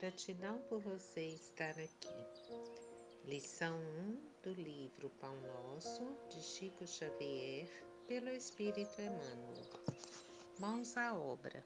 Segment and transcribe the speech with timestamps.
[0.00, 2.08] Gratidão por você estar aqui.
[3.26, 7.68] Lição 1 do livro Pão Nosso, de Chico Xavier,
[8.08, 9.68] pelo Espírito Emmanuel.
[10.58, 11.62] Mãos à obra.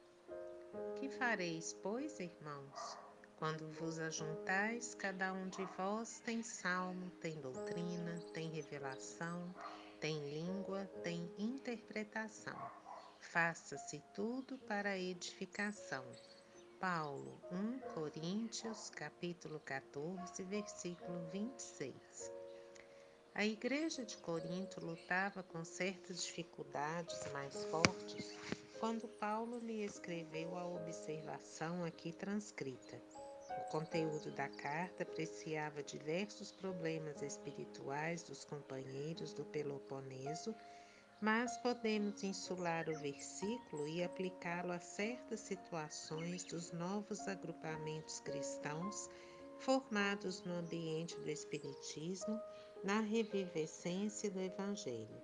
[0.99, 2.98] Que fareis, pois, irmãos?
[3.39, 9.55] Quando vos ajuntais, cada um de vós tem salmo, tem doutrina, tem revelação,
[10.01, 12.59] tem língua, tem interpretação.
[13.21, 16.05] Faça-se tudo para a edificação
[16.87, 22.30] Paulo, 1 Coríntios, capítulo 14, versículo 26.
[23.34, 28.37] A igreja de Corinto lutava com certas dificuldades mais fortes
[28.79, 33.01] quando Paulo lhe escreveu a observação aqui transcrita.
[33.60, 40.55] O conteúdo da carta apreciava diversos problemas espirituais dos companheiros do Peloponeso
[41.24, 49.09] mas podemos insular o versículo e aplicá-lo a certas situações dos novos agrupamentos cristãos
[49.59, 52.38] formados no ambiente do Espiritismo,
[52.84, 55.16] na revivescência do Evangelho.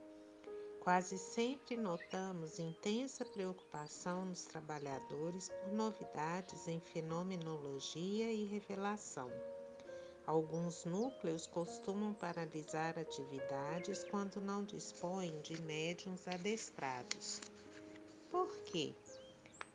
[0.81, 9.31] Quase sempre notamos intensa preocupação nos trabalhadores por novidades em fenomenologia e revelação
[10.27, 17.41] Alguns núcleos costumam paralisar atividades quando não dispõem de médiums adestrados.
[18.31, 18.95] Por quê?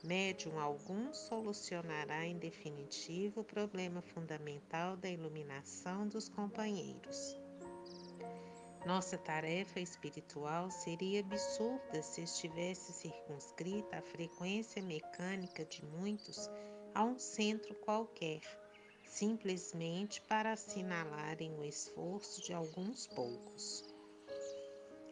[0.04, 7.36] Médium algum solucionará em definitivo o problema fundamental da iluminação dos companheiros.
[8.86, 16.48] Nossa tarefa espiritual seria absurda se estivesse circunscrita a frequência mecânica de muitos
[16.94, 18.42] a um centro qualquer
[19.08, 23.84] simplesmente para assinalarem o esforço de alguns poucos.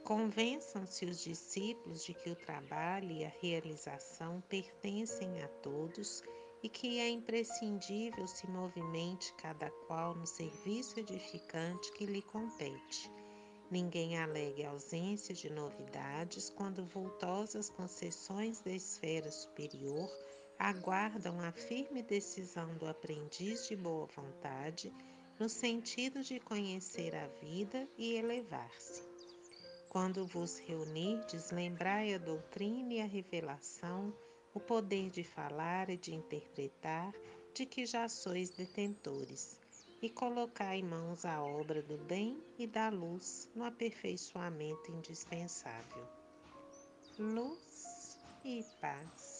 [0.03, 6.21] Convençam-se os discípulos de que o trabalho e a realização pertencem a todos
[6.61, 13.09] e que é imprescindível se movimente cada qual no serviço edificante que lhe compete.
[13.71, 20.09] Ninguém alegue ausência de novidades quando vultosas concessões da esfera superior
[20.57, 24.93] aguardam a firme decisão do aprendiz de boa vontade
[25.39, 29.03] no sentido de conhecer a vida e elevar-se.
[29.89, 34.13] Quando vos reunirdes, lembrai a doutrina e a revelação,
[34.53, 37.13] o poder de falar e de interpretar,
[37.53, 39.59] de que já sois detentores,
[40.01, 46.07] e colocai em mãos a obra do bem e da luz no aperfeiçoamento indispensável.
[47.17, 49.32] Luz e paz.